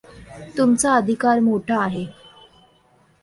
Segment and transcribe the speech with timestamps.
[0.57, 2.05] तुमचा अधिकार मोठा आहे.